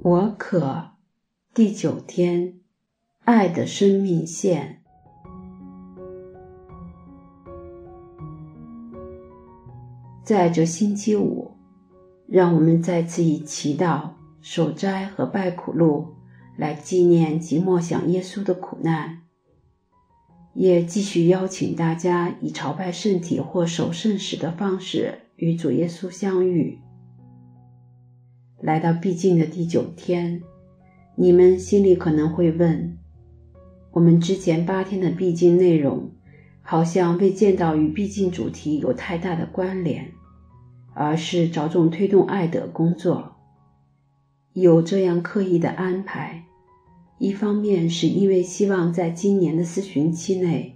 [0.00, 0.92] 我可
[1.52, 2.60] 第九天，
[3.24, 4.80] 爱的生命线。
[10.22, 11.50] 在这星期五，
[12.28, 16.14] 让我们再次以祈祷、守斋和拜苦路
[16.56, 19.22] 来纪念及默想耶稣的苦难，
[20.54, 26.78] 也继续邀请大家以朝拜圣体或守圣使的方式与主耶稣相遇。
[28.60, 30.42] 来到必经的第九天，
[31.14, 32.98] 你们心里可能会问：
[33.92, 36.10] 我们之前八天的必经内容，
[36.60, 40.10] 好像未见到与必经主题有太大的关联，
[40.92, 43.36] 而是着重推动爱的工作。
[44.54, 46.42] 有这样刻意的安排，
[47.18, 50.74] 一方面是因为希望在今年的四旬期内，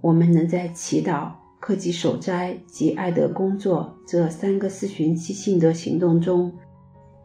[0.00, 1.30] 我们能在祈祷、
[1.60, 6.52] 克己守斋及爱德工作这三个四旬期性德行动中。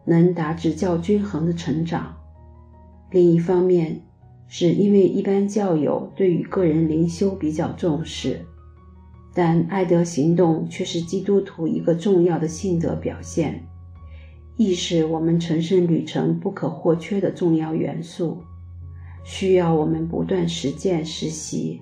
[0.07, 2.15] 能达至较均衡的成长。
[3.11, 4.01] 另一方面，
[4.47, 8.39] 是因为一般教友对于个人灵修比较重视，
[9.33, 13.61] 但爱德行动却是基督徒一个重要的性德表现，
[14.55, 18.37] 亦是我们成圣旅程不可或缺的重要元素，
[19.23, 21.81] 需要我们不断实践实习，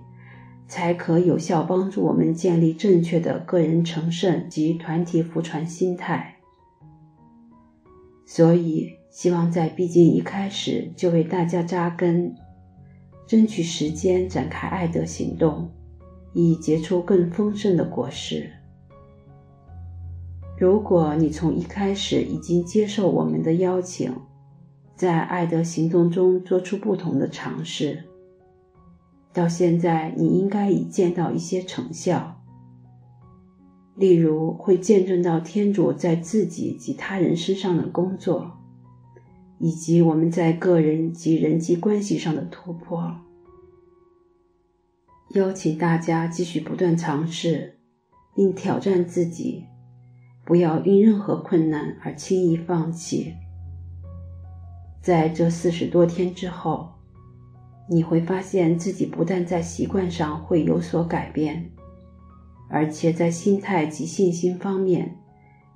[0.67, 6.34] 才可有效帮助我们建立正确的个人成圣及团体福传心态。
[8.26, 12.36] 所以，希望在毕竟一开始就为大家扎根，
[13.28, 15.70] 争取时间展开爱的行动，
[16.34, 18.50] 以结出更丰盛的果实。
[20.58, 24.14] 如果你从一开始已经接受我们的邀请，
[24.95, 28.04] 在爱的行动中做出不同的尝试，
[29.32, 32.42] 到现在你应该已见到一些成效。
[33.96, 38.52] 例如，会见证到天主在自己及他人身上的工作，
[39.58, 43.16] 以及我们在个人及人际关系上的突破。
[45.30, 47.78] 邀请大家继续不断尝试，
[48.36, 49.64] 并挑战自己，
[50.45, 53.34] 不要因任何困难而轻易放弃。
[55.02, 56.89] 在这四十多天之后，
[57.89, 61.72] 你会发现自己不但在习惯上会有所改变。
[62.75, 65.15] 而且在心态及信心方面，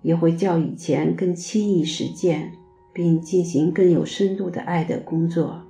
[0.01, 2.51] 也会较以前更轻易实践，
[2.91, 5.61] 并进行更有深度的爱的工作。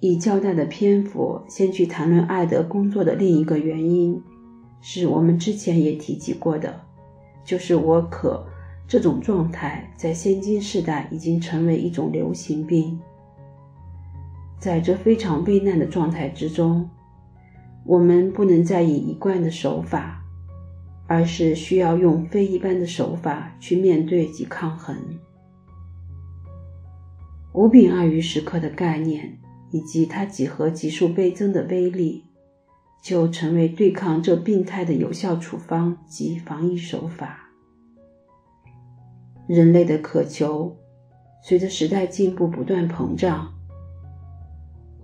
[0.00, 4.18] 以较大的篇幅先去谈论爱的工作的另一个原因，
[4.80, 6.80] 是我们之前也提及过的，
[7.44, 8.42] 就是我可
[8.88, 12.98] 这种状态在现今世代已经成为一种流行病。
[14.58, 16.88] 在这非常危难的状态之中。
[17.86, 20.24] 我们不能再以一贯的手法，
[21.06, 24.96] 而是需要用非一般的手法去面对及抗衡。
[27.52, 29.38] 五柄二鱼时刻的概念
[29.70, 32.24] 以及它几何级数倍增的威力，
[33.02, 37.50] 就成为对抗这病态的有效处方及防疫手法。
[39.46, 40.76] 人类的渴求
[41.42, 43.55] 随着时代进步不断膨胀。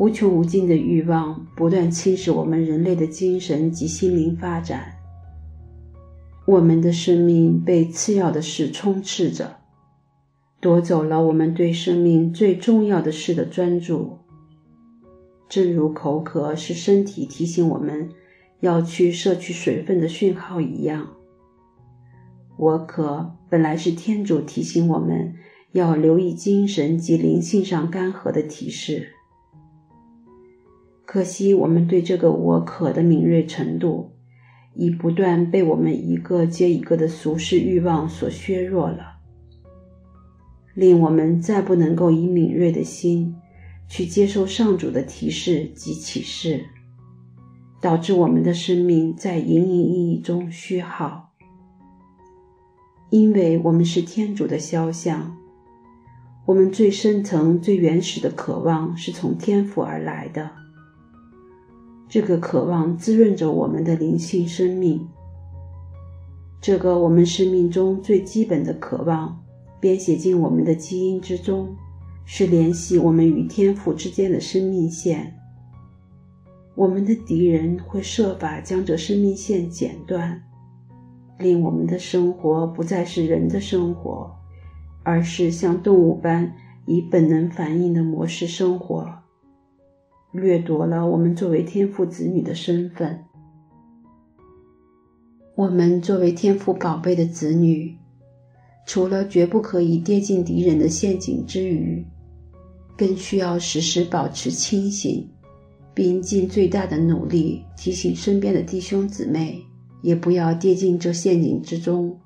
[0.02, 4.94] 无穷无尽的欲望不断侵蚀我们人类的精神及心灵发展，
[6.44, 9.58] 我们的生命被次要的事充斥着，
[10.60, 14.18] 夺走了我们对生命最重要的事的专注。
[15.48, 18.08] 正如口渴是身体提醒我们
[18.58, 21.10] 要去摄取水分的讯号一样，
[22.56, 25.34] 我渴本来是天主提醒我们
[25.70, 29.12] 要留意精神及灵性上干涸的提示。
[31.12, 34.12] 可惜，我们对这个我可的敏锐程度，
[34.72, 39.16] 已不断被我们一个接一个的俗世欲望所削弱了，
[40.72, 43.36] 令我们再不能够以敏锐的心
[43.86, 46.64] 去接受上主的提示及启示，
[47.78, 51.34] 导致我们的生命在隐隐意义中虚耗。
[53.10, 55.36] 因为我们是天主的肖像，
[56.46, 60.61] 我们最深层、最原始的渴望是从天赋而来的。
[62.12, 65.08] 这个渴望滋润着我们的灵性生命。
[66.60, 69.42] 这个我们生命中最基本的渴望，
[69.80, 71.74] 编写进我们的基因之中，
[72.26, 75.34] 是联系我们与天赋之间的生命线。
[76.74, 80.38] 我们的敌人会设法将这生命线剪断，
[81.38, 84.30] 令我们的生活不再是人的生活，
[85.02, 86.54] 而是像动物般
[86.84, 89.21] 以本能反应的模式生活。
[90.32, 93.22] 掠夺了我们作为天父子女的身份。
[95.54, 97.94] 我们作为天父宝贝的子女，
[98.86, 102.02] 除了绝不可以跌进敌人的陷阱之余，
[102.96, 105.28] 更需要时时保持清醒，
[105.92, 109.62] 并尽最大的努力提醒身边的弟兄姊妹，
[110.00, 112.18] 也不要跌进这陷阱之中。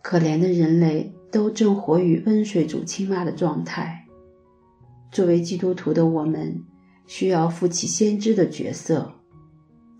[0.00, 4.06] 可怜的人类都正活于温水煮青蛙的状态。
[5.12, 6.62] 作为基督徒的我们，
[7.08, 9.14] 需要负起先知的角色，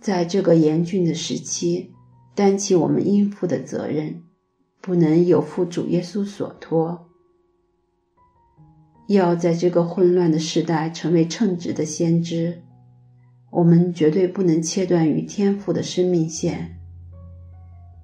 [0.00, 1.90] 在这个严峻的时期，
[2.34, 4.22] 担起我们应负的责任，
[4.82, 7.06] 不能有负主耶稣所托。
[9.08, 12.62] 要在这个混乱的时代成为称职的先知，
[13.50, 16.78] 我们绝对不能切断与天父的生命线。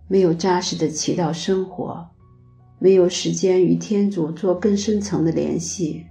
[0.09, 2.09] 没有扎实的祈祷生活，
[2.79, 6.07] 没有时间与天主做更深层的联系。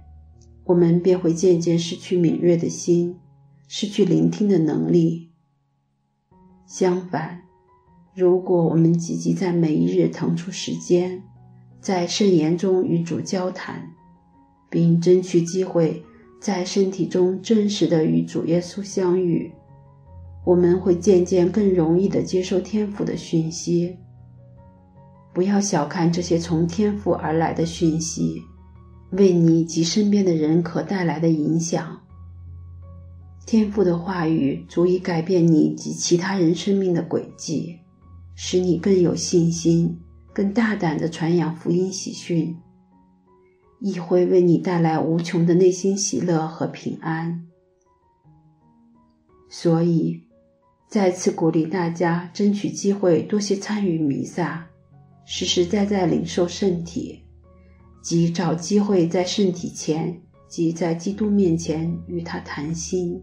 [0.64, 3.16] 我们便会渐渐失去敏锐的心，
[3.68, 5.30] 失去聆听的能力。
[6.66, 7.42] 相反，
[8.14, 11.22] 如果我们积极在每一日腾出时间，
[11.80, 13.90] 在圣言中与主交谈，
[14.70, 16.02] 并争取机会
[16.40, 19.52] 在身体中真实的与主耶稣相遇，
[20.46, 23.96] 我们会渐渐更容易的接受天赋的讯息。
[25.34, 28.40] 不要小看这些从天赋而来的讯息。
[29.16, 32.00] 为你及身边的人可带来的影响。
[33.46, 37.78] 天赋的话语足以改变你及其他人生命的轨迹，
[38.34, 39.98] 使你更有信心、
[40.32, 42.56] 更大胆地传扬福音喜讯，
[43.80, 47.46] 亦会为你带来无穷的内心喜乐和平安。
[49.50, 50.22] 所以，
[50.88, 54.66] 再次鼓励大家争取机会，多些参与弥撒，
[55.26, 57.23] 实实在在领受圣体。
[58.04, 63.22] 即找机会在圣体前，即在基督面前与他谈心。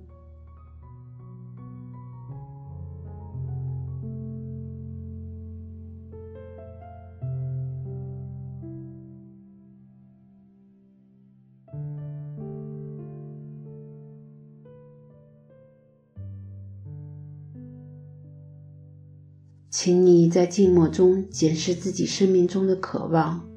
[19.70, 23.51] 请你在静默中检视自己生命中的渴望。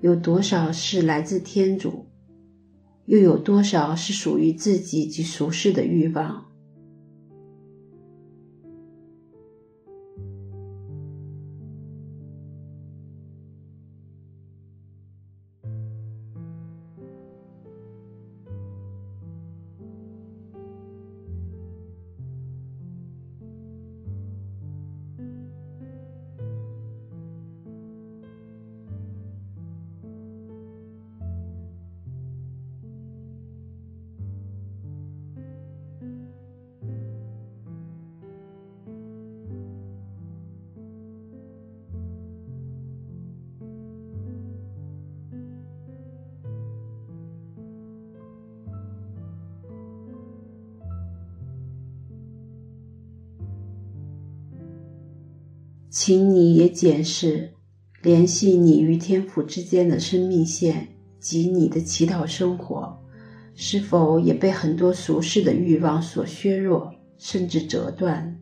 [0.00, 2.06] 有多少是来自天主，
[3.04, 6.49] 又有多少是属于自己及俗世的欲望？
[55.90, 57.50] 请你也检视，
[58.00, 60.86] 联系你与天父之间的生命线
[61.18, 62.96] 及你的祈祷生活，
[63.56, 68.40] 是否也被很多俗世的欲望所削弱，甚至折断？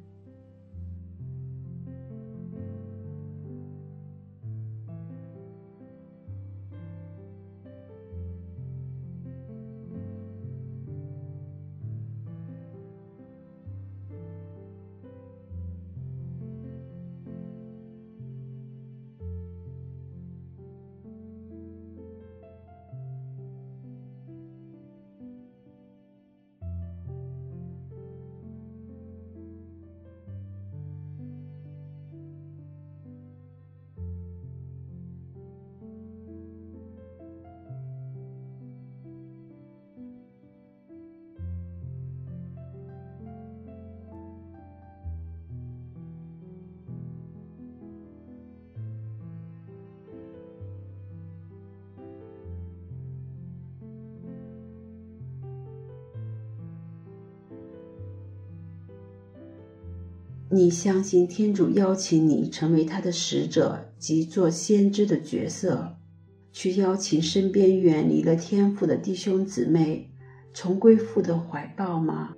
[60.58, 65.96] 你相信天主邀请你成为他的使者及做先知的角色，
[66.52, 70.10] 去邀请身边远离了天父的弟兄姊妹
[70.52, 72.34] 重归父的怀抱吗？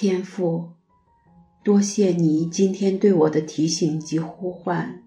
[0.00, 0.74] 天父，
[1.64, 5.02] 多谢你今天对我的提醒及呼唤，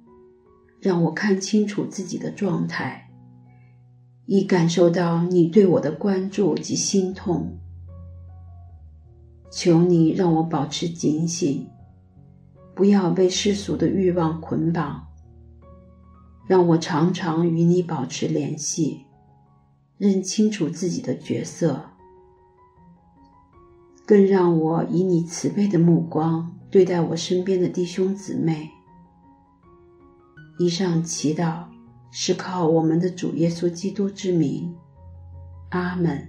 [0.81, 3.09] 让我看清楚自己的状态，
[4.25, 7.57] 以感受到你对我的关注及心痛。
[9.49, 11.69] 求你让我保持警醒，
[12.75, 15.07] 不要被世俗的欲望捆绑，
[16.49, 19.05] 让我常常与你保持联系，
[19.97, 21.90] 认清楚自己的角色，
[24.11, 28.69] 更让我以你慈悲的目光对待我身边的弟兄姊妹。
[30.59, 31.63] 以上祈祷
[32.11, 34.75] 是靠我们的主耶稣基督之名，
[35.69, 36.27] 阿门。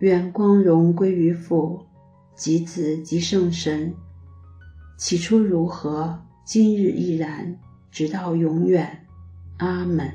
[0.00, 1.86] 愿光荣归于父、
[2.34, 3.94] 及子、及圣神。
[4.98, 7.58] 起初如何，今日亦然，
[7.90, 9.06] 直到永远。
[9.56, 10.12] 阿门。